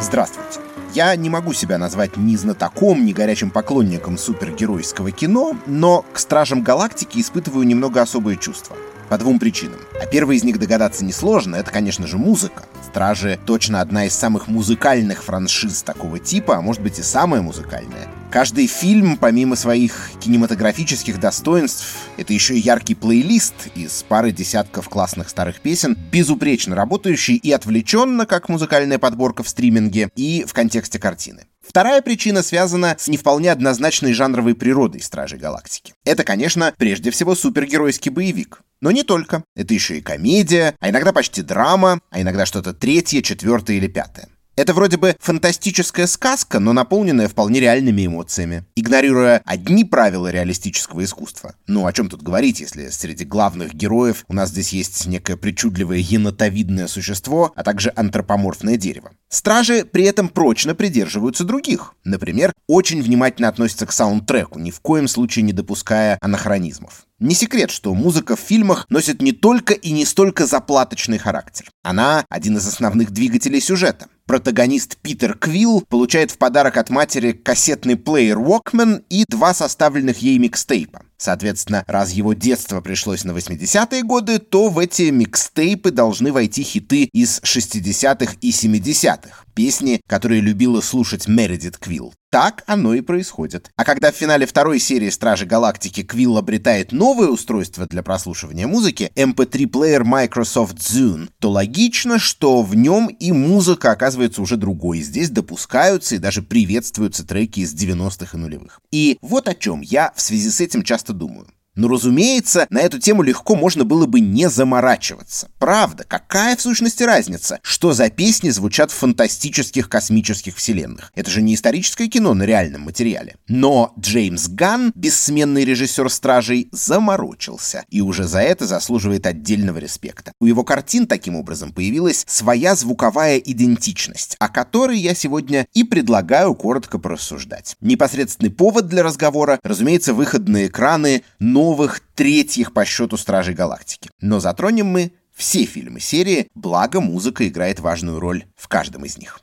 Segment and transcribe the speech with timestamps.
[0.00, 0.60] Здравствуйте.
[0.94, 6.62] Я не могу себя назвать ни знатоком, ни горячим поклонником супергеройского кино, но к «Стражам
[6.62, 8.76] Галактики» испытываю немного особые чувства.
[9.08, 9.80] По двум причинам.
[10.00, 12.62] А первый из них догадаться несложно, это, конечно же, музыка.
[12.86, 18.08] «Стражи» точно одна из самых музыкальных франшиз такого типа, а может быть и самая музыкальная.
[18.30, 25.30] Каждый фильм, помимо своих кинематографических достоинств, это еще и яркий плейлист из пары десятков классных
[25.30, 31.46] старых песен, безупречно работающий и отвлеченно, как музыкальная подборка в стриминге, и в контексте картины.
[31.66, 35.94] Вторая причина связана с не вполне однозначной жанровой природой Стражей Галактики.
[36.04, 38.60] Это, конечно, прежде всего супергеройский боевик.
[38.80, 39.42] Но не только.
[39.56, 44.28] Это еще и комедия, а иногда почти драма, а иногда что-то третье, четвертое или пятое.
[44.58, 51.54] Это вроде бы фантастическая сказка, но наполненная вполне реальными эмоциями, игнорируя одни правила реалистического искусства.
[51.68, 55.98] Ну, о чем тут говорить, если среди главных героев у нас здесь есть некое причудливое
[55.98, 59.12] енотовидное существо, а также антропоморфное дерево.
[59.28, 61.94] Стражи при этом прочно придерживаются других.
[62.02, 67.06] Например, очень внимательно относятся к саундтреку, ни в коем случае не допуская анахронизмов.
[67.20, 71.70] Не секрет, что музыка в фильмах носит не только и не столько заплаточный характер.
[71.84, 74.08] Она один из основных двигателей сюжета.
[74.28, 80.36] Протагонист Питер Квилл получает в подарок от матери кассетный плеер Walkman и два составленных ей
[80.36, 81.06] микстейпа.
[81.16, 87.04] Соответственно, раз его детство пришлось на 80-е годы, то в эти микстейпы должны войти хиты
[87.04, 89.44] из 60-х и 70-х.
[89.54, 92.12] Песни, которые любила слушать Мередит Квилл.
[92.30, 93.70] Так оно и происходит.
[93.76, 99.10] А когда в финале второй серии «Стражи Галактики» Квилл обретает новое устройство для прослушивания музыки,
[99.14, 105.00] MP3-плеер Microsoft Zune, то логично, что в нем и музыка оказывается уже другой.
[105.00, 108.80] Здесь допускаются и даже приветствуются треки из 90-х и нулевых.
[108.90, 111.46] И вот о чем я в связи с этим часто думаю.
[111.78, 115.48] Но, разумеется, на эту тему легко можно было бы не заморачиваться.
[115.60, 121.12] Правда, какая в сущности разница, что за песни звучат в фантастических космических вселенных?
[121.14, 123.36] Это же не историческое кино на реальном материале.
[123.46, 127.84] Но Джеймс Ганн, бессменный режиссер «Стражей», заморочился.
[127.90, 130.32] И уже за это заслуживает отдельного респекта.
[130.40, 136.56] У его картин таким образом появилась своя звуковая идентичность, о которой я сегодня и предлагаю
[136.56, 137.76] коротко порассуждать.
[137.80, 144.08] Непосредственный повод для разговора, разумеется, выход на экраны нового новых третьих по счету Стражей Галактики.
[144.22, 149.40] Но затронем мы все фильмы серии, благо музыка играет важную роль в каждом из них.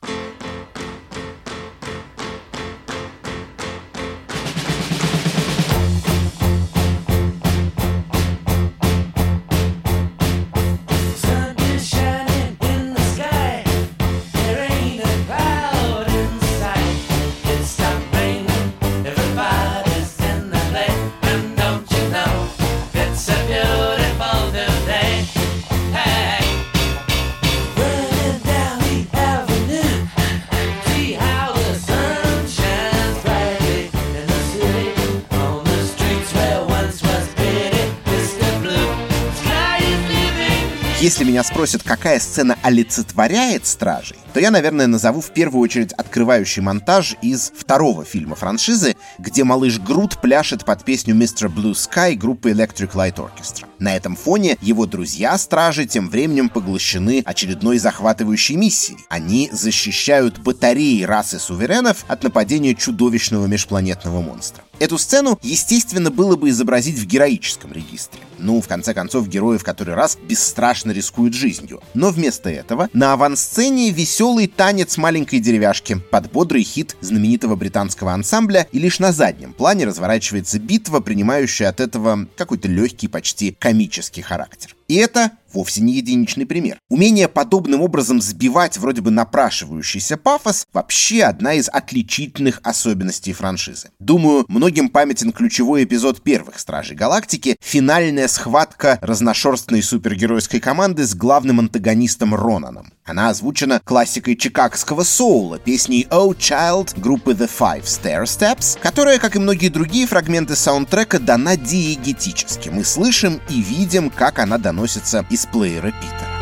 [41.05, 46.61] Если меня спросят, какая сцена олицетворяет стражей, то я, наверное, назову в первую очередь открывающий
[46.61, 51.47] монтаж из второго фильма франшизы, где малыш Грут пляшет под песню Mr.
[51.47, 53.65] Blue Sky группы Electric Light Orchestra.
[53.79, 58.97] На этом фоне его друзья-стражи тем временем поглощены очередной захватывающей миссией.
[59.07, 64.65] Они защищают батареи расы суверенов от нападения чудовищного межпланетного монстра.
[64.79, 68.19] Эту сцену, естественно, было бы изобразить в героическом регистре.
[68.37, 71.81] Ну, в конце концов, герои в который раз бесстрашно рискуют жизнью.
[71.93, 73.91] Но вместо этого на авансцене
[74.25, 79.85] веселый танец маленькой деревяшки под бодрый хит знаменитого британского ансамбля, и лишь на заднем плане
[79.85, 84.75] разворачивается битва, принимающая от этого какой-то легкий, почти комический характер.
[84.87, 86.77] И это вовсе не единичный пример.
[86.89, 93.89] Умение подобным образом сбивать вроде бы напрашивающийся пафос вообще одна из отличительных особенностей франшизы.
[93.99, 101.59] Думаю, многим памятен ключевой эпизод первых Стражей Галактики— финальная схватка разношерстной супергеройской команды с главным
[101.59, 102.91] антагонистом Ронаном.
[103.05, 109.35] Она озвучена классикой чикагского соула, песней «Oh Child» группы The Five Stair Steps, которая, как
[109.35, 112.69] и многие другие фрагменты саундтрека, дана диегетически.
[112.69, 116.34] Мы слышим и видим, как она доносится из плеера Питера.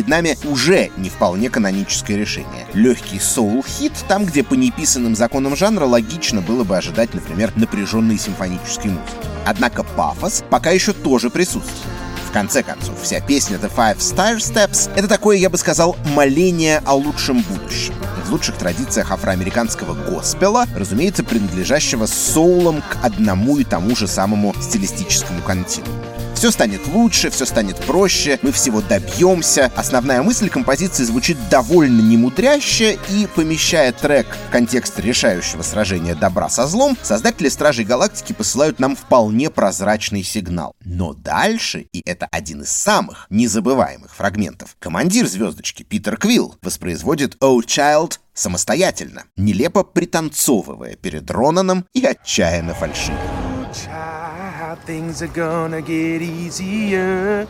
[0.00, 2.66] Перед нами уже не вполне каноническое решение.
[2.72, 8.92] Легкий соул-хит там, где по неписанным законам жанра логично было бы ожидать, например, напряженной симфонической
[8.92, 9.12] музыки.
[9.44, 11.84] Однако пафос пока еще тоже присутствует.
[12.26, 16.80] В конце концов, вся песня The Five Star Steps— это такое, я бы сказал, моление
[16.86, 17.92] о лучшем будущем.
[18.24, 25.42] В лучших традициях афроамериканского госпела, разумеется, принадлежащего соулом к одному и тому же самому стилистическому
[25.42, 26.09] континууму.
[26.40, 29.70] Все станет лучше, все станет проще, мы всего добьемся.
[29.76, 36.66] Основная мысль композиции звучит довольно немудряще и, помещая трек в контекст решающего сражения добра со
[36.66, 40.72] злом, создатели Стражей Галактики посылают нам вполне прозрачный сигнал.
[40.82, 47.58] Но дальше, и это один из самых незабываемых фрагментов, командир звездочки Питер Квилл воспроизводит «Oh
[47.58, 53.18] Child» самостоятельно, нелепо пританцовывая перед Ронаном и отчаянно фальшивя
[54.84, 57.46] things are gonna get easier.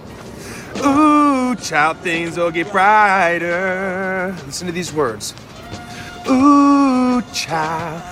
[0.85, 4.35] Ooh, child, things will get brighter.
[4.47, 5.35] Listen to these words.
[6.29, 8.03] Ooh, child,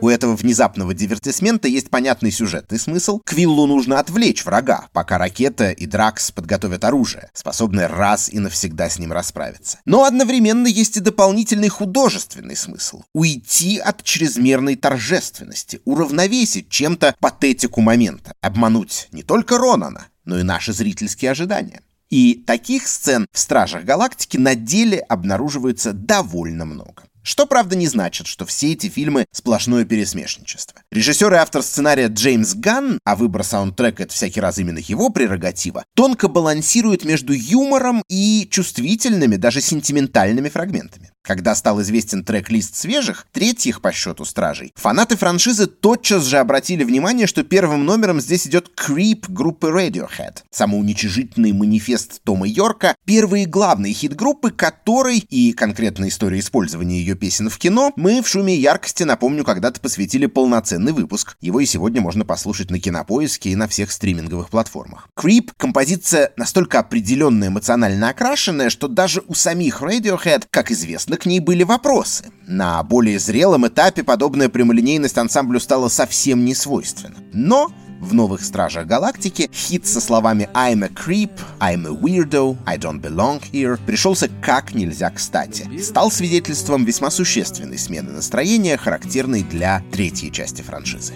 [0.00, 3.20] У этого внезапного дивертисмента есть понятный сюжетный смысл.
[3.22, 8.98] Квиллу нужно отвлечь врага, пока Ракета и Дракс подготовят оружие, способное раз и навсегда с
[8.98, 9.78] ним расправиться.
[9.84, 13.02] Но одновременно есть и дополнительный художественный смысл.
[13.12, 20.72] Уйти от чрезмерной торжественности, уравновесить чем-то патетику момента, обмануть не только Ронана, но и наши
[20.72, 21.82] зрительские ожидания.
[22.08, 27.02] И таких сцен в «Стражах Галактики» на деле обнаруживается довольно много.
[27.24, 30.82] Что, правда, не значит, что все эти фильмы— сплошное пересмешничество.
[30.90, 35.84] Режиссер и автор сценария Джеймс Ганн, а выбор саундтрека— это всякий раз именно его прерогатива,
[35.94, 41.13] тонко балансирует между юмором и чувствительными, даже сентиментальными фрагментами.
[41.24, 47.26] Когда стал известен трек-лист свежих, третьих по счету «Стражей», фанаты франшизы тотчас же обратили внимание,
[47.26, 53.94] что первым номером здесь идет «Creep» группы Radiohead, самоуничижительный манифест Тома Йорка, первый и главный
[53.94, 59.04] хит группы, которой, и конкретная история использования ее песен в кино, мы в «Шуме яркости»,
[59.04, 61.38] напомню, когда-то посвятили полноценный выпуск.
[61.40, 65.08] Его и сегодня можно послушать на Кинопоиске и на всех стриминговых платформах.
[65.18, 71.26] «Creep»— композиция настолько определенно эмоционально окрашенная, что даже у самих Radiohead, как известно, Конечно, к
[71.26, 72.32] ней были вопросы.
[72.46, 77.16] На более зрелом этапе подобная прямолинейность ансамблю стала совсем не свойственна.
[77.32, 77.70] Но
[78.00, 81.30] в новых Стражах Галактики хит со словами «I'm a creep»,
[81.60, 85.68] «I'm a weirdo», «I don't belong here» пришелся как нельзя кстати.
[85.80, 91.14] Стал свидетельством весьма существенной смены настроения, характерной для третьей части франшизы.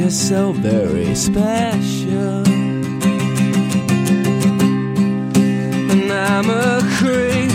[0.00, 2.59] You're so very special.
[6.32, 7.50] I'm a creep.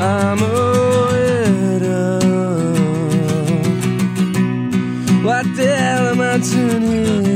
[0.00, 0.50] I'm a
[1.12, 2.18] widow.
[5.22, 7.31] What the hell am I doing here?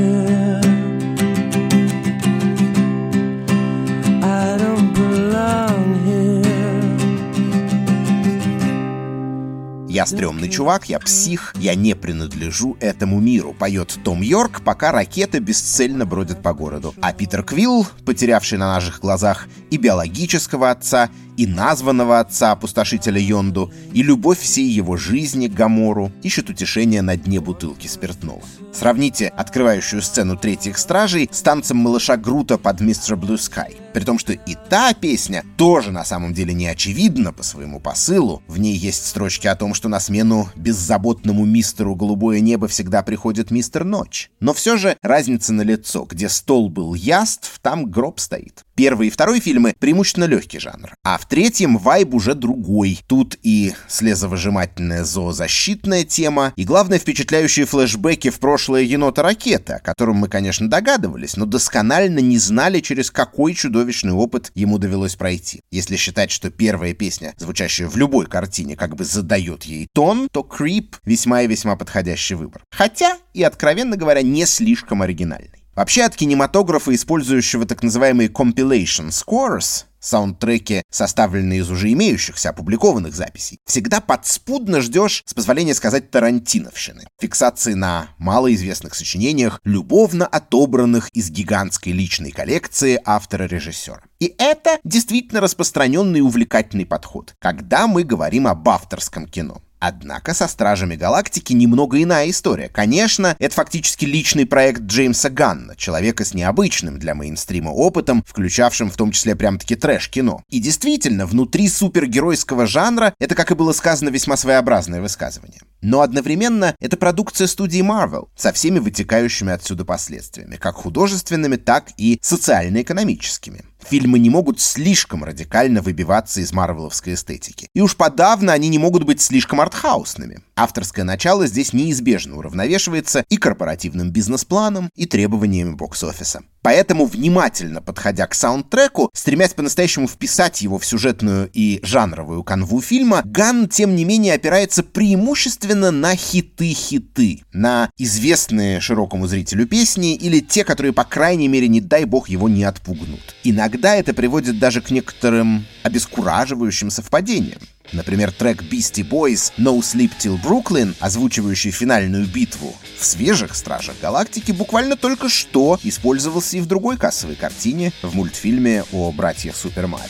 [10.07, 16.05] Стрёмный чувак, я псих, я не принадлежу этому миру, поет Том Йорк, пока ракеты бесцельно
[16.05, 16.93] бродят по городу.
[17.01, 23.71] А Питер Квилл, потерявший на наших глазах и биологического отца, и названного отца опустошителя Йонду,
[23.93, 28.41] и любовь всей его жизни Гамору ищет утешение на дне бутылки спиртного.
[28.73, 33.15] Сравните открывающую сцену третьих стражей с танцем малыша Грута под Mr.
[33.15, 33.75] Blue Sky.
[33.93, 38.43] При том, что и та песня тоже на самом деле не очевидна по своему посылу.
[38.47, 43.49] В ней есть строчки о том, что на смену беззаботному мистеру Голубое небо всегда приходит
[43.49, 44.29] мистер Ночь.
[44.39, 46.05] Но все же разница на лицо.
[46.05, 48.66] Где стол был яств, там гроб стоит.
[48.77, 52.99] Первый и второй фильмы преимущественно легкий жанр, а в третьем вайб уже другой.
[53.07, 60.17] Тут и слезовыжимательная зоозащитная тема, и главное впечатляющие флешбеки в прошлое енота ракеты, о котором
[60.17, 65.61] мы, конечно, догадывались, но досконально не знали, через какой чудовищный опыт ему довелось пройти.
[65.71, 70.47] Если считать, что первая песня, звучащая в любой картине, как бы задает ей тон, то
[70.47, 72.61] Creep весьма и весьма подходящий выбор.
[72.69, 75.66] Хотя и, откровенно говоря, не слишком оригинальный.
[75.77, 83.59] Вообще от кинематографа, использующего так называемые compilation scores, саундтреки, составленные из уже имеющихся опубликованных записей,
[83.63, 87.03] всегда подспудно ждешь, с позволения сказать, тарантиновщины.
[87.21, 94.01] Фиксации на малоизвестных сочинениях, любовно отобранных из гигантской личной коллекции автора-режиссера.
[94.17, 99.61] И это действительно распространенный и увлекательный подход, когда мы говорим об авторском кино.
[99.79, 102.69] Однако со Стражами Галактики немного иная история.
[102.69, 108.95] Конечно, это фактически личный проект Джеймса Ганна, человека с необычным для мейнстрима опытом, включавшим в
[108.97, 110.43] том числе прям-таки трэш-кино.
[110.49, 115.61] И действительно, внутри супергеройского жанра это, как и было сказано, весьма своеобразное высказывание.
[115.81, 122.17] Но одновременно это продукция студии Marvel со всеми вытекающими отсюда последствиями, как художественными, так и
[122.21, 123.63] социально-экономическими.
[123.83, 127.69] Фильмы не могут слишком радикально выбиваться из марвеловской эстетики.
[127.73, 130.41] И уж подавно они не могут быть слишком артхаусными.
[130.55, 136.41] Авторское начало здесь неизбежно уравновешивается и корпоративным бизнес-планом, и требованиями бокс-офиса.
[136.63, 143.21] Поэтому, внимательно подходя к саундтреку, стремясь по-настоящему вписать его в сюжетную и жанровую канву фильма,
[143.23, 150.65] Ган, тем не менее, опирается преимущественно на хиты-хиты, на известные широкому зрителю песни или те,
[150.65, 153.21] которые, по крайней мере, не дай бог, его не отпугнут.
[153.43, 157.59] Иногда это приводит даже к некоторым обескураживающим совпадениям.
[157.93, 164.51] Например, трек Beastie Boys No Sleep Till Brooklyn, озвучивающий финальную битву в свежих Стражах Галактики,
[164.51, 170.07] буквально только что использовался и в другой кассовой картине в мультфильме о братьях Супер Марио.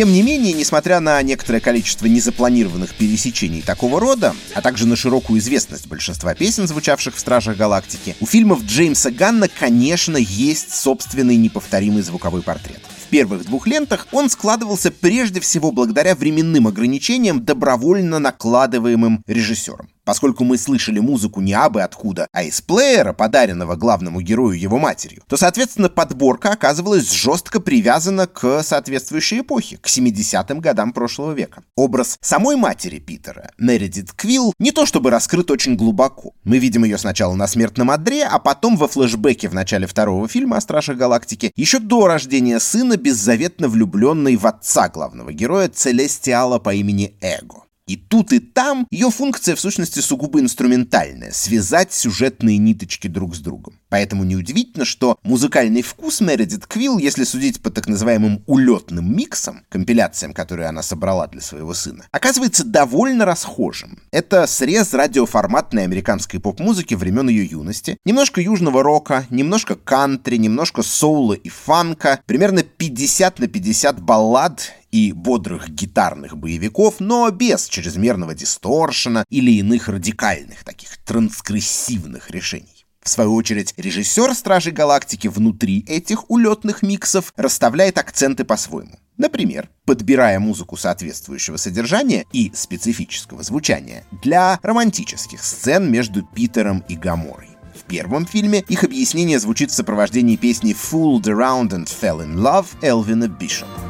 [0.00, 5.40] Тем не менее, несмотря на некоторое количество незапланированных пересечений такого рода, а также на широкую
[5.40, 12.00] известность большинства песен, звучавших в «Стражах Галактики», у фильмов Джеймса Ганна, конечно, есть собственный неповторимый
[12.00, 12.80] звуковой портрет
[13.10, 19.90] первых двух лентах он складывался прежде всего благодаря временным ограничениям, добровольно накладываемым режиссером.
[20.10, 25.22] Поскольку мы слышали музыку не абы откуда, а из плеера, подаренного главному герою его матерью,
[25.28, 31.62] то, соответственно, подборка оказывалась жестко привязана к соответствующей эпохе, к 70-м годам прошлого века.
[31.76, 36.32] Образ самой матери Питера, Мередит Квилл, не то чтобы раскрыт очень глубоко.
[36.42, 40.56] Мы видим ее сначала на смертном одре, а потом во флешбеке в начале второго фильма
[40.56, 46.74] о Страшах Галактики, еще до рождения сына, беззаветно влюбленной в отца главного героя Целестиала по
[46.74, 47.69] имени Эго.
[47.90, 53.40] И тут и там ее функция в сущности сугубо инструментальная— связать сюжетные ниточки друг с
[53.40, 53.79] другом.
[53.90, 60.32] Поэтому неудивительно, что музыкальный вкус Мередит Квилл, если судить по так называемым улетным миксам, компиляциям,
[60.32, 64.00] которые она собрала для своего сына, оказывается довольно расхожим.
[64.12, 71.34] Это срез радиоформатной американской поп-музыки времен ее юности, немножко южного рока, немножко кантри, немножко соула
[71.34, 79.24] и фанка, примерно 50 на 50 баллад и бодрых гитарных боевиков, но без чрезмерного дисторшена
[79.28, 82.79] или иных радикальных таких транскрессивных решений.
[83.02, 88.98] В свою очередь, режиссер «Стражей Галактики» внутри этих улетных миксов расставляет акценты по-своему.
[89.16, 97.48] Например, подбирая музыку соответствующего содержания и специфического звучания для романтических сцен между Питером и Гаморой.
[97.74, 102.66] В первом фильме их объяснение звучит в сопровождении песни «Fooled Around and Fell in Love»
[102.82, 103.80] Элвина Бишопа.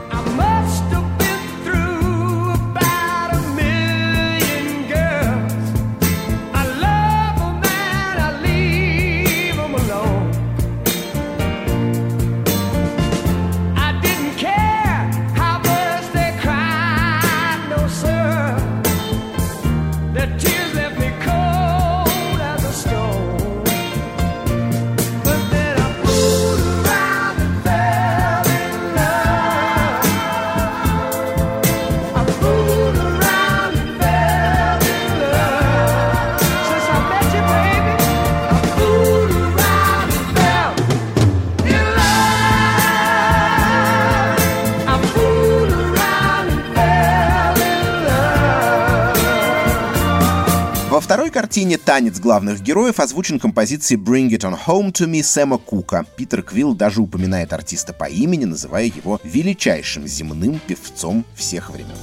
[51.71, 56.05] Картине «Танец главных героев» озвучен композицией «Bring It On Home To Me» Сэма Кука.
[56.17, 61.95] Питер Квилл даже упоминает артиста по имени, называя его величайшим земным певцом всех времен.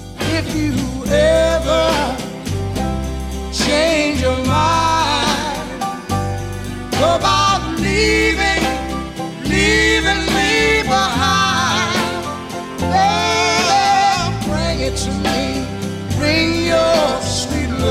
[16.18, 17.88] Bring your sweet loving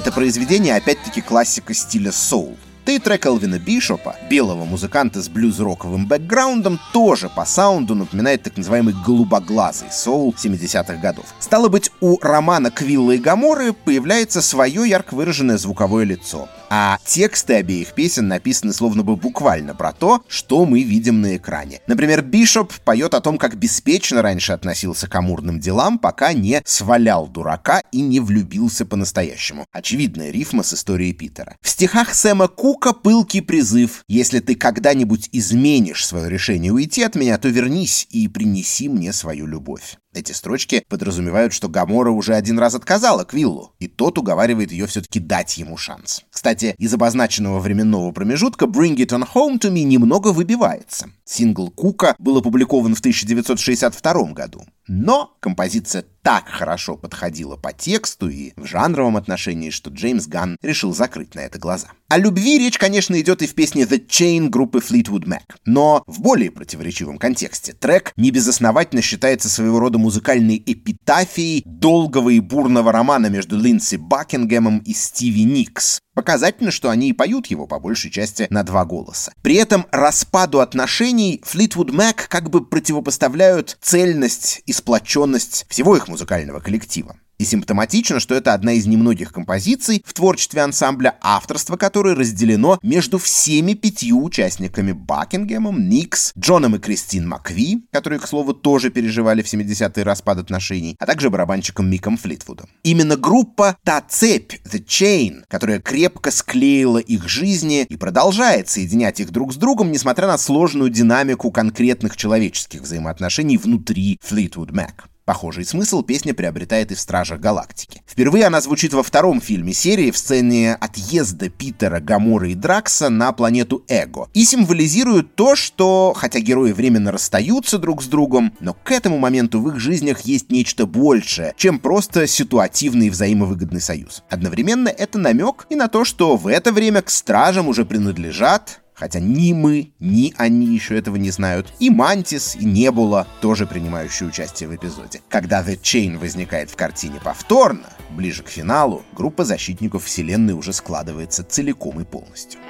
[0.00, 2.56] Это произведение опять-таки классика стиля соул.
[2.86, 8.56] Да и трек Элвина Бишопа, белого музыканта с блюз-роковым бэкграундом, тоже по саунду напоминает так
[8.56, 11.26] называемый голубоглазый соул 70-х годов.
[11.38, 16.48] Стало быть, у романа Квилла и Гаморы появляется свое ярко выраженное звуковое лицо.
[16.72, 21.80] А тексты обеих песен написаны словно бы буквально про то, что мы видим на экране.
[21.88, 27.26] Например, Бишоп поет о том, как беспечно раньше относился к амурным делам, пока не свалял
[27.26, 29.66] дурака и не влюбился по-настоящему.
[29.72, 31.56] Очевидная рифма с историей Питера.
[31.60, 37.36] В стихах Сэма Кука пылкий призыв «Если ты когда-нибудь изменишь свое решение уйти от меня,
[37.38, 39.96] то вернись и принеси мне свою любовь».
[40.12, 45.20] Эти строчки подразумевают, что Гамора уже один раз отказала Квиллу, и тот уговаривает ее все-таки
[45.20, 46.24] дать ему шанс.
[46.30, 51.10] Кстати, из обозначенного временного промежутка Bring It On Home To Me немного выбивается.
[51.24, 54.64] Сингл Кука был опубликован в 1962 году.
[54.86, 60.94] Но композиция так хорошо подходила по тексту и в жанровом отношении, что Джеймс Ганн решил
[60.94, 61.88] закрыть на это глаза.
[62.08, 66.20] О любви речь, конечно, идет и в песне The Chain группы Fleetwood Mac, но в
[66.20, 67.72] более противоречивом контексте.
[67.72, 74.92] Трек небезосновательно считается своего рода музыкальной эпитафией долгого и бурного романа между Линдси Бакингемом и
[74.92, 76.00] Стиви Никс.
[76.20, 79.32] Показательно, что они и поют его по большей части на два голоса.
[79.40, 86.60] При этом распаду отношений Fleetwood Mac как бы противопоставляют цельность и сплоченность всего их музыкального
[86.60, 87.16] коллектива.
[87.40, 93.16] И симптоматично, что это одна из немногих композиций в творчестве ансамбля, авторство которой разделено между
[93.16, 99.50] всеми пятью участниками Бакингемом, Никс, Джоном и Кристин Макви, которые, к слову, тоже переживали в
[99.50, 102.68] 70-е распад отношений, а также барабанщиком Миком Флитвудом.
[102.82, 109.30] Именно группа «Та цепь» The Chain, которая крепко склеила их жизни и продолжает соединять их
[109.30, 114.90] друг с другом, несмотря на сложную динамику конкретных человеческих взаимоотношений внутри Fleetwood Mac.
[115.30, 118.02] Похожий смысл песня приобретает и в «Стражах Галактики».
[118.04, 123.30] Впервые она звучит во втором фильме серии в сцене отъезда Питера, Гаморы и Дракса на
[123.30, 128.90] планету Эго и символизирует то, что, хотя герои временно расстаются друг с другом, но к
[128.90, 134.24] этому моменту в их жизнях есть нечто большее, чем просто ситуативный взаимовыгодный союз.
[134.30, 139.18] Одновременно это намек и на то, что в это время к Стражам уже принадлежат хотя
[139.18, 144.68] ни мы, ни они еще этого не знают, и Мантис, и Небула, тоже принимающие участие
[144.68, 145.22] в эпизоде.
[145.30, 151.42] Когда The Chain возникает в картине повторно, ближе к финалу, группа защитников Вселенной уже складывается
[151.42, 152.60] целиком и полностью.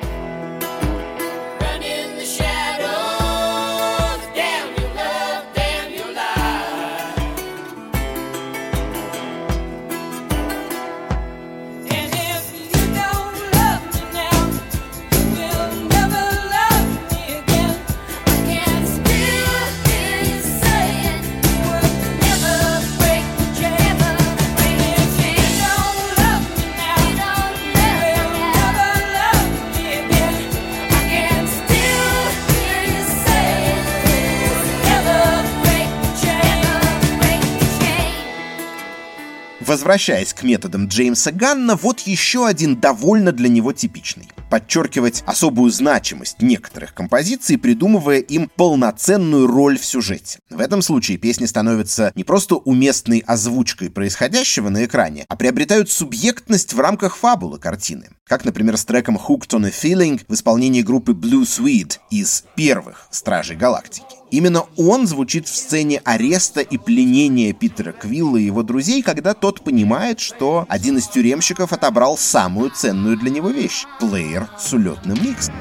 [39.70, 44.28] Возвращаясь к методам Джеймса Ганна, вот еще один довольно для него типичный.
[44.50, 50.40] Подчеркивать особую значимость некоторых композиций, придумывая им полноценную роль в сюжете.
[50.50, 56.74] В этом случае песни становятся не просто уместной озвучкой происходящего на экране, а приобретают субъектность
[56.74, 58.08] в рамках фабулы картины.
[58.26, 63.06] Как, например, с треком Hooked on a Feeling в исполнении группы Blue Sweet из первых
[63.12, 64.19] Стражей Галактики.
[64.30, 69.62] Именно он звучит в сцене ареста и пленения Питера Квилла и его друзей, когда тот
[69.62, 75.54] понимает, что один из тюремщиков отобрал самую ценную для него вещь— плеер с улетным миксом.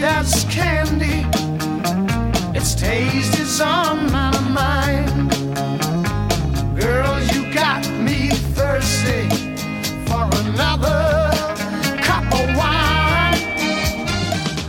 [0.00, 1.24] as candy.
[2.58, 3.37] Its taste is
[4.12, 4.37] my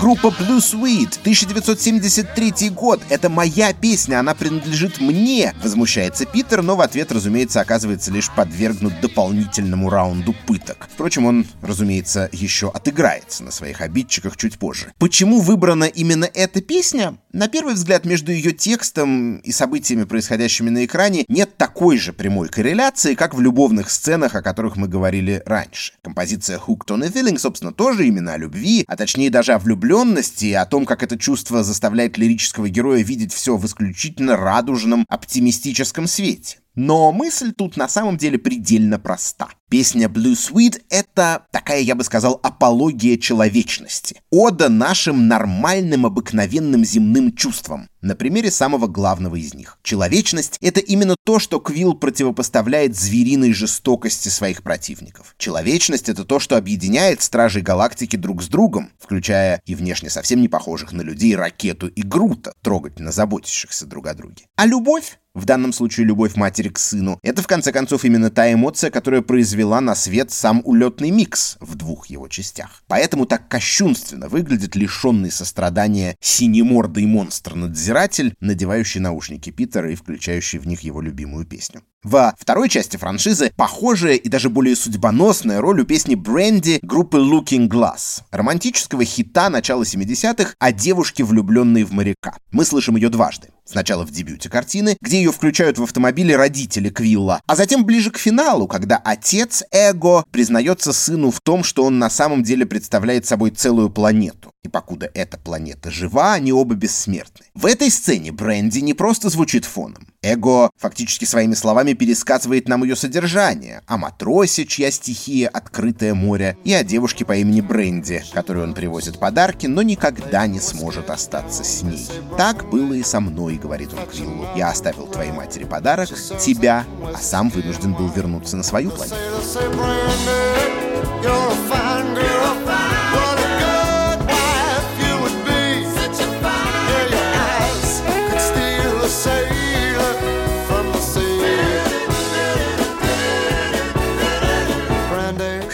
[0.09, 2.99] Группа Blue Sweet, 1973 год.
[3.09, 8.99] Это моя песня, она принадлежит мне, возмущается Питер, но в ответ, разумеется, оказывается лишь подвергнут
[9.01, 10.87] дополнительному раунду пыток.
[10.91, 14.91] Впрочем, он, разумеется, еще отыграется на своих обидчиках чуть позже.
[14.97, 17.19] Почему выбрана именно эта песня?
[17.31, 22.49] На первый взгляд, между ее текстом и событиями, происходящими на экране, нет такой же прямой
[22.49, 25.93] корреляции, как в любовных сценах, о которых мы говорили раньше.
[26.01, 29.98] Композиция Hooked on a Feeling, собственно, тоже именно о любви, а точнее даже о влюбленности
[30.43, 36.07] и о том, как это чувство заставляет лирического героя видеть все в исключительно радужном, оптимистическом
[36.07, 36.59] свете.
[36.75, 39.49] Но мысль тут на самом деле предельно проста.
[39.69, 44.21] Песня Blue Sweet— это такая, я бы сказал, апология человечности.
[44.31, 47.87] Ода нашим нормальным, обыкновенным земным чувствам.
[48.01, 49.77] На примере самого главного из них.
[49.83, 55.35] Человечность— это именно то, что Квилл противопоставляет звериной жестокости своих противников.
[55.37, 60.47] Человечность— это то, что объединяет Стражей Галактики друг с другом, включая и внешне совсем не
[60.47, 64.45] похожих на людей Ракету и Грута, трогательно заботящихся друг о друге.
[64.55, 65.19] А любовь?
[65.39, 69.21] В данном случае любовь матери к сыну, это в конце концов именно та эмоция, которая
[69.21, 72.83] произвела на свет сам улетный микс в двух его частях.
[72.87, 80.81] Поэтому так кощунственно выглядит лишенный сострадания синемордый монстр-надзиратель, надевающий наушники Питера и включающий в них
[80.81, 81.81] его любимую песню.
[82.03, 87.67] Во второй части франшизы похожая и даже более судьбоносная роль у песни «Бренди» группы Looking
[87.67, 92.37] Glass, романтического хита начала 70-х о девушке, влюбленной в моряка.
[92.51, 93.49] Мы слышим ее дважды.
[93.65, 98.17] Сначала в дебюте картины, где ее включают в автомобиле родители Квилла, а затем ближе к
[98.17, 103.51] финалу, когда отец Эго признается сыну в том, что он на самом деле представляет собой
[103.51, 104.53] целую планету.
[104.61, 107.45] И покуда эта планета жива, они оба бессмертны.
[107.53, 110.05] В этой сцене Бренди не просто звучит фоном.
[110.21, 116.73] Эго фактически своими словами пересказывает нам ее содержание, о матросе, чья стихия— открытое море, и
[116.73, 121.81] о девушке по имени Бренди, которой он привозит подарки, но никогда не сможет остаться с
[121.81, 122.05] ней.
[122.35, 124.45] Так было и со мной, говорит он Квиллу.
[124.57, 129.15] Я оставил твоей матери подарок, тебя, а сам вынужден был вернуться на свою планету.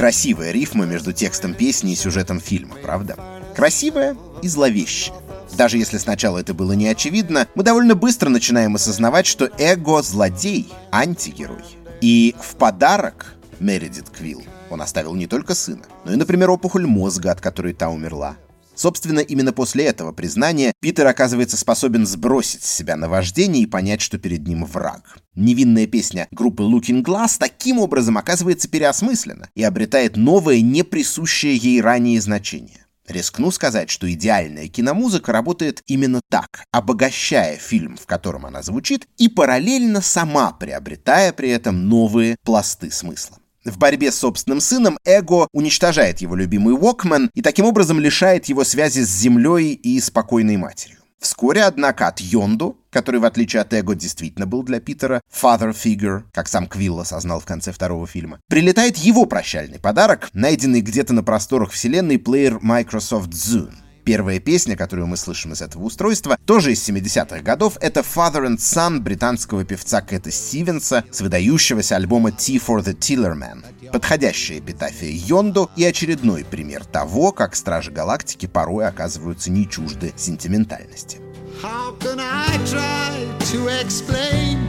[0.06, 3.18] Красивая рифма между текстом песни и сюжетом фильма, правда?
[3.56, 5.16] Красивая и зловещая.
[5.58, 10.72] Даже если сначала это было не очевидно, мы довольно быстро начинаем осознавать, что Эго— злодей,
[10.92, 11.64] антигерой.
[12.02, 17.32] И в подарок Мередит Квилл он оставил не только сына, но и, например, опухоль мозга,
[17.32, 18.38] от которой та умерла.
[18.76, 24.18] Собственно, именно после этого признания Питер оказывается способен сбросить с себя наваждение и понять, что
[24.18, 25.18] перед ним враг.
[25.34, 31.82] Невинная песня группы Looking Glass таким образом оказывается переосмыслена и обретает новое, не присущее ей
[31.82, 32.86] ранее значение.
[33.08, 39.30] Рискну сказать, что идеальная киномузыка работает именно так, обогащая фильм, в котором она звучит, и
[39.30, 43.38] параллельно сама приобретая при этом новые пласты смысла.
[43.66, 48.64] В борьбе с собственным сыном Эго уничтожает его любимый Walkman и таким образом лишает его
[48.64, 51.00] связи с землей и спокойной матерью.
[51.20, 56.22] Вскоре, однако, от Йонду, который, в отличие от Эго, действительно был для Питера father figure,
[56.32, 61.24] как сам Квилл осознал в конце второго фильма, прилетает его прощальный подарок, найденный где-то на
[61.24, 63.74] просторах вселенной плеер Microsoft Zune.
[64.06, 68.58] Первая песня, которую мы слышим из этого устройства, тоже из 70-х годов, это Father and
[68.58, 73.66] Son британского певца Кэта Стивенса с выдающегося альбома Tea for the Tillerman.
[73.92, 81.20] Подходящая эпитафия Йонду и очередной пример того, как Стражи Галактики порой оказываются не чужды сентиментальности.
[81.64, 84.60] How can I try to explain?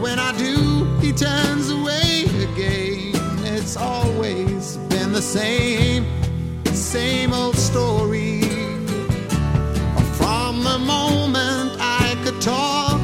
[0.00, 3.12] When I do, he turns away again.
[3.44, 6.06] It's always been the same,
[6.72, 8.45] same old story.
[12.46, 13.00] Talk,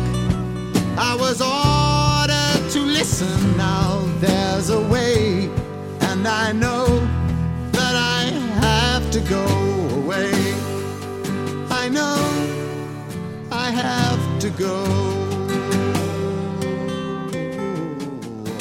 [0.96, 3.57] I was ordered to listen.
[3.57, 5.50] Now there's a way,
[6.00, 6.87] and I know
[7.72, 8.20] that I
[8.66, 9.44] have to go
[10.00, 10.33] away.
[11.70, 12.18] I know
[13.50, 15.22] I have to go.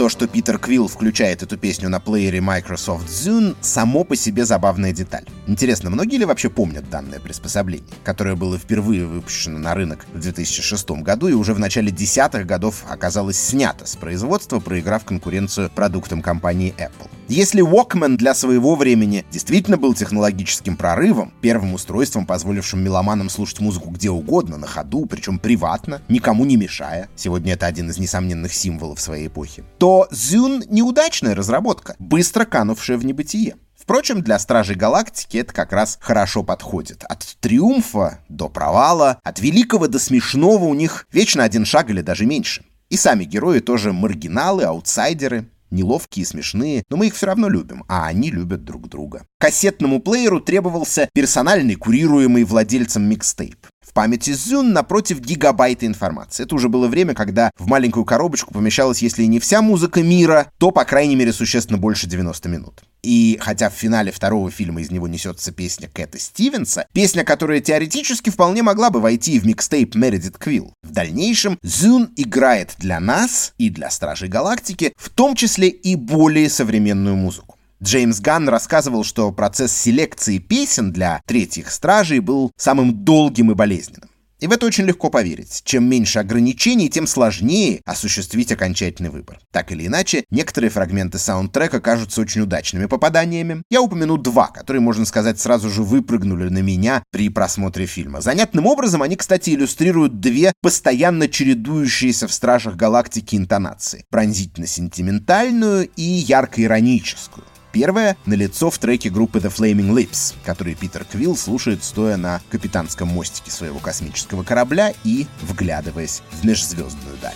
[0.02, 4.94] То, что Питер Квилл включает эту песню на плеере Microsoft Zune, само по себе забавная
[4.94, 5.26] деталь.
[5.46, 10.90] Интересно, многие ли вообще помнят данное приспособление, которое было впервые выпущено на рынок в 2006
[11.04, 16.74] году и уже в начале десятых годов оказалось снято с производства, проиграв конкуренцию продуктам компании
[16.80, 17.21] Apple.
[17.32, 23.90] Если Walkman для своего времени действительно был технологическим прорывом, первым устройством, позволившим меломанам слушать музыку
[23.90, 29.00] где угодно, на ходу, причем приватно, никому не мешая, сегодня это один из несомненных символов
[29.00, 33.56] своей эпохи, то Зюн— неудачная разработка, быстро канувшая в небытие.
[33.82, 37.06] Впрочем, для Стражей Галактики это как раз хорошо подходит.
[37.06, 42.26] От триумфа до провала, от великого до смешного у них вечно один шаг или даже
[42.26, 42.66] меньше.
[42.90, 48.08] И сами герои тоже маргиналы, аутсайдеры, неловкие, смешные, но мы их все равно любим, а
[48.08, 49.26] они любят друг друга.
[49.40, 53.68] Кассетному плееру требовался персональный, курируемый владельцем микстейп.
[53.86, 56.44] В памяти Зюн напротив гигабайта информации.
[56.44, 60.72] Это уже было время, когда в маленькую коробочку помещалась, если не вся музыка мира, то,
[60.72, 62.84] по крайней мере, существенно больше 90 минут.
[63.04, 68.30] И хотя в финале второго фильма из него несется песня Кэта Стивенса, песня, которая теоретически
[68.30, 70.74] вполне могла бы войти в микстейп Meredith Квилл.
[70.84, 76.50] В дальнейшем Зюн играет для нас и для Стражей Галактики, в том числе и более
[76.50, 77.58] современную музыку.
[77.84, 84.11] Джеймс Ганн рассказывал, что процесс селекции песен для третьих стражей был самым долгим и болезненным.
[84.42, 85.62] И в это очень легко поверить.
[85.64, 89.40] Чем меньше ограничений, тем сложнее осуществить окончательный выбор.
[89.52, 93.62] Так или иначе, некоторые фрагменты саундтрека кажутся очень удачными попаданиями.
[93.70, 98.22] Я упомяну два, которые, можно сказать, сразу же выпрыгнули на меня при просмотре фильма.
[98.22, 104.06] Занятным образом они, кстати, иллюстрируют две постоянно чередующиеся в «Стражах Галактики» интонации.
[104.10, 107.46] Пронзительно-сентиментальную и ярко-ироническую.
[107.72, 113.08] Первое налицо в треке группы The Flaming Lips, который Питер Квилл слушает, стоя на капитанском
[113.08, 117.34] мостике своего космического корабля и вглядываясь в межзвездную даль.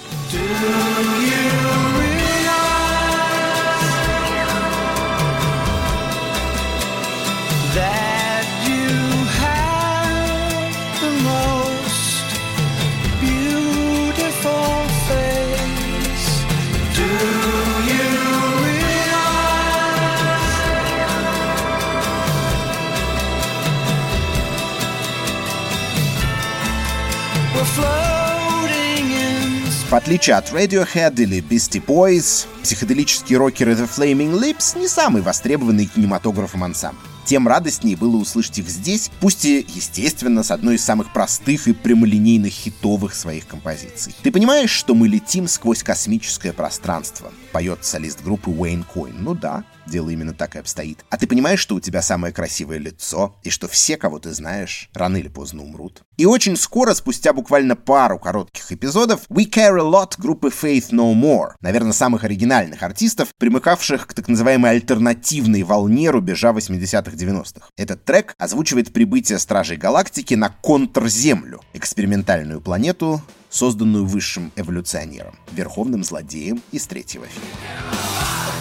[29.95, 35.86] В отличие от Radiohead или Beastie Boys, психоделические рокеры The Flaming Lips не самый востребованный
[35.86, 41.12] кинематографом ансамбль тем радостнее было услышать их здесь, пусть и, естественно, с одной из самых
[41.12, 44.16] простых и прямолинейных хитовых своих композиций.
[44.22, 47.32] Ты понимаешь, что мы летим сквозь космическое пространство?
[47.52, 49.16] Поет солист группы Уэйн Койн.
[49.20, 51.06] Ну да, дело именно так и обстоит.
[51.10, 54.90] А ты понимаешь, что у тебя самое красивое лицо, и что все, кого ты знаешь,
[54.94, 56.04] рано или поздно умрут?
[56.18, 61.14] И очень скоро, спустя буквально пару коротких эпизодов, We Care a Lot группы Faith No
[61.14, 67.69] More, наверное, самых оригинальных артистов, примыкавших к так называемой альтернативной волне рубежа 80-х 90-х.
[67.78, 76.62] Этот трек озвучивает прибытие Стражей Галактики на Контрземлю, экспериментальную планету, созданную высшим эволюционером, верховным злодеем
[76.71, 78.55] из третьего фильма.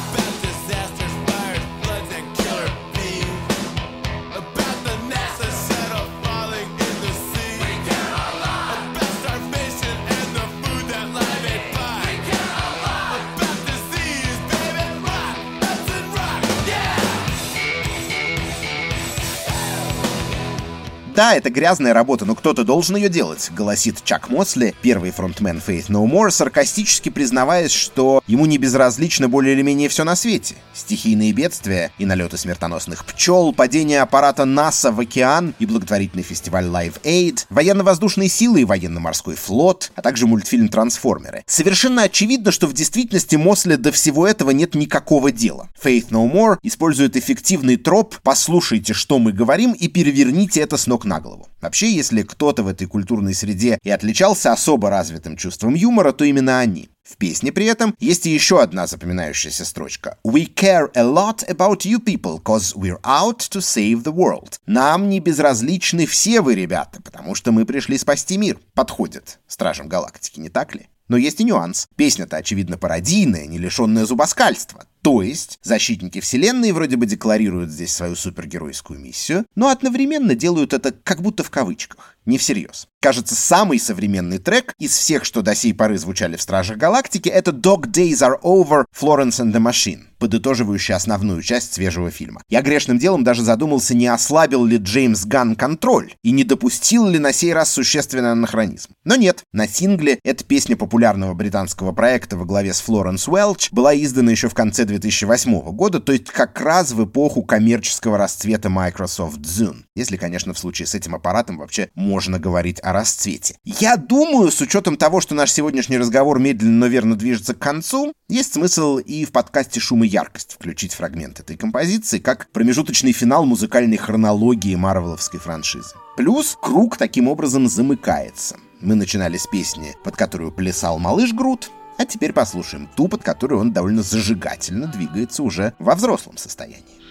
[21.15, 25.87] Да, это грязная работа, но кто-то должен ее делать, голосит Чак Мосли, первый фронтмен Faith
[25.87, 30.57] No More, саркастически признаваясь, что ему не безразлично более или менее все на свете.
[30.75, 37.01] Стихийные бедствия и налеты смертоносных пчел, падение аппарата НАСА в океан и благотворительный фестиваль Live
[37.05, 41.45] Aid, военно-воздушные силы и военно-морской флот, а также мультфильм «Трансформеры».
[41.47, 45.69] Совершенно очевидно, что в действительности Мосли до всего этого нет никакого дела.
[45.81, 51.04] Faith No More использует эффективный троп «послушайте, что мы говорим и переверните это с ног
[51.05, 51.49] на голову.
[51.61, 56.59] Вообще, если кто-то в этой культурной среде и отличался особо развитым чувством юмора, то именно
[56.59, 56.89] они.
[57.03, 60.17] В песне при этом есть еще одна запоминающаяся строчка.
[60.25, 64.59] We care a lot about you people, cause we're out to save the world.
[64.67, 68.59] Нам не безразличны все вы, ребята, потому что мы пришли спасти мир.
[68.73, 70.89] Подходит Стражам Галактики, не так ли?
[71.09, 71.89] Но есть и нюанс.
[71.97, 74.87] Песня-то, очевидно, пародийная, не лишенная зубоскальства.
[75.05, 80.93] То есть, защитники Вселенной вроде бы декларируют здесь свою супергеройскую миссию, но одновременно делают это
[80.93, 82.89] как будто в кавычках, не всерьез.
[83.01, 87.51] Кажется, самый современный трек из всех, что до сей поры звучали в Стражах Галактики, это
[87.51, 92.41] Dog Days Are Over Florence and the Machine, подытоживающий основную часть свежего фильма.
[92.49, 97.19] Я грешным делом даже задумался, не ослабил ли Джеймс Ганн контроль и не допустил ли
[97.19, 98.93] на сей раз существенный анахронизм.
[99.05, 103.95] Но нет, на сингле эта песня популярного британского проекта во главе с Флоренс Уэлч была
[103.95, 109.41] издана еще в конце 2008 года, то есть как раз в эпоху коммерческого расцвета Microsoft
[109.41, 109.85] Zune.
[109.97, 113.57] Если, конечно, в случае с этим аппаратом вообще можно говорить о расцвете.
[113.65, 118.13] Я думаю, с учетом того, что наш сегодняшний разговор медленно, но верно движется к концу,
[118.29, 123.45] есть смысл и в подкасте «Шум и яркость» включить фрагмент этой композиции как промежуточный финал
[123.45, 125.95] музыкальной хронологии марвеловской франшизы.
[126.17, 128.57] Плюс круг таким образом замыкается.
[128.81, 133.61] Мы начинали с песни, под которую плясал малыш Грут, а теперь послушаем ту, под которую
[133.61, 137.04] он довольно зажигательно двигается уже во взрослом состоянии.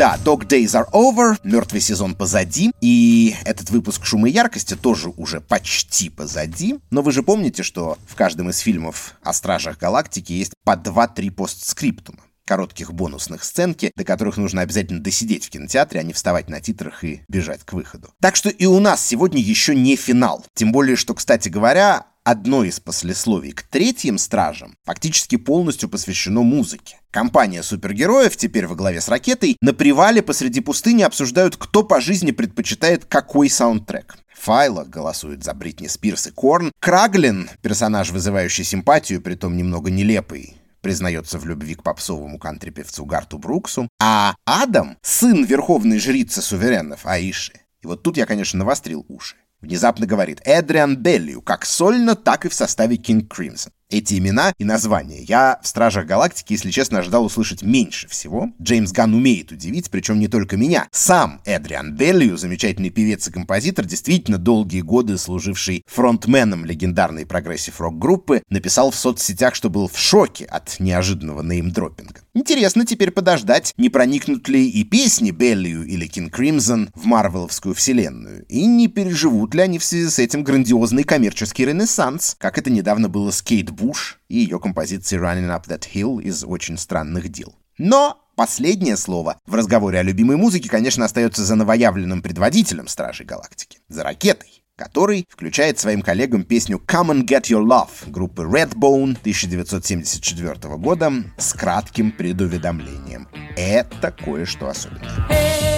[0.00, 5.10] Да, Dog Days are over, мертвый сезон позади, и этот выпуск «Шума и яркости» тоже
[5.10, 6.76] уже почти позади.
[6.90, 11.30] Но вы же помните, что в каждом из фильмов о Стражах Галактики есть по 2-3
[11.32, 16.60] постскриптума коротких бонусных сценки, до которых нужно обязательно досидеть в кинотеатре, а не вставать на
[16.60, 18.08] титрах и бежать к выходу.
[18.20, 20.44] Так что и у нас сегодня еще не финал.
[20.54, 27.00] Тем более, что, кстати говоря, одно из послесловий к третьим стражам фактически полностью посвящено музыке.
[27.10, 32.30] Компания супергероев, теперь во главе с ракетой, на привале посреди пустыни обсуждают, кто по жизни
[32.30, 34.16] предпочитает какой саундтрек.
[34.40, 36.72] Файла голосует за Бритни Спирс и Корн.
[36.80, 43.88] Краглин, персонаж, вызывающий симпатию, притом немного нелепый, признается в любви к попсовому кантри-певцу Гарту Бруксу,
[44.00, 47.52] а Адам— сын верховной жрицы суверенов Аиши.
[47.82, 49.36] И вот тут я, конечно, навострил уши.
[49.60, 53.70] Внезапно говорит Эдриан Беллию, как сольно, так и в составе King Crimson.
[53.90, 58.52] Эти имена и названия я в «Стражах Галактики», если честно, ожидал услышать меньше всего.
[58.62, 60.86] Джеймс Ганн умеет удивить, причем не только меня.
[60.92, 68.92] Сам Эдриан Беллию, замечательный певец и композитор, действительно долгие годы служивший фронтменом легендарной прогрессив-рок-группы, написал
[68.92, 72.20] в соцсетях, что был в шоке от неожиданного неймдропинга.
[72.32, 78.46] Интересно теперь подождать, не проникнут ли и песни Беллию или King Crimson в марвеловскую вселенную,
[78.46, 83.08] и не переживут ли они в связи с этим грандиозный коммерческий ренессанс, как это недавно
[83.08, 87.54] было с Кейт Буш и ее композиции Running Up That Hill из «Очень странных дел».
[87.78, 93.78] Но последнее слово в разговоре о любимой музыке, конечно, остается за новоявленным предводителем Стражей Галактики,
[93.88, 100.76] за ракетой который включает своим коллегам песню «Come and Get Your Love» группы Redbone 1974
[100.78, 103.28] года с кратким предуведомлением.
[103.58, 105.69] Это кое-что особенное.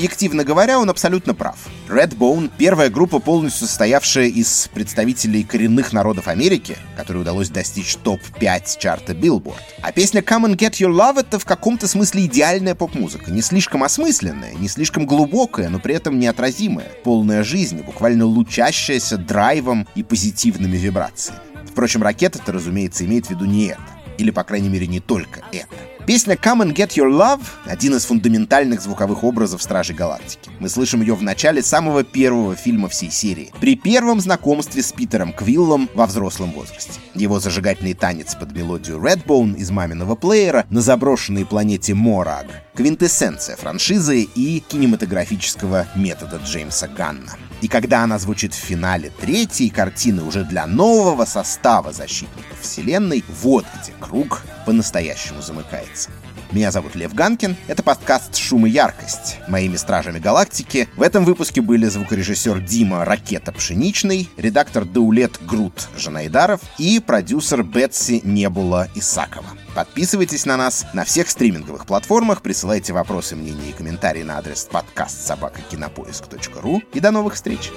[0.00, 1.58] Объективно говоря, он абсолютно прав.
[1.86, 9.12] Redbone— первая группа, полностью состоявшая из представителей коренных народов Америки, которой удалось достичь топ-5 чарта
[9.12, 9.60] Billboard.
[9.82, 13.30] А песня Come and Get Your Love— это в каком-то смысле идеальная поп-музыка.
[13.30, 19.86] Не слишком осмысленная, не слишком глубокая, но при этом неотразимая, полная жизни, буквально лучащаяся драйвом
[19.94, 21.40] и позитивными вибрациями.
[21.70, 23.99] Впрочем, ракета-то, разумеется, имеет в виду не это.
[24.20, 25.74] Или, по крайней мере, не только это.
[26.06, 30.50] Песня Come and Get Your Love— один из фундаментальных звуковых образов Стражей Галактики.
[30.58, 35.32] Мы слышим ее в начале самого первого фильма всей серии, при первом знакомстве с Питером
[35.32, 37.00] Квиллом во взрослом возрасте.
[37.14, 44.20] Его зажигательный танец под мелодию Redbone из маминого плеера на заброшенной планете Мораг— квинтэссенция франшизы
[44.22, 47.36] и кинематографического метода Джеймса Ганна.
[47.60, 53.66] И когда она звучит в финале третьей картины уже для нового состава защитников Вселенной, вот
[53.80, 56.10] где круг по-настоящему замыкается.
[56.52, 59.38] Меня зовут Лев Ганкин, это подкаст «Шум и яркость».
[59.46, 66.60] Моими стражами галактики в этом выпуске были звукорежиссер Дима Ракета Пшеничный, редактор Даулет Грут Жанайдаров
[66.76, 69.46] и продюсер Бетси Небула Исакова.
[69.76, 75.24] Подписывайтесь на нас на всех стриминговых платформах, присылайте вопросы, мнения и комментарии на адрес подкаст
[75.24, 77.70] собакакинопоиск.ру и до новых встреч!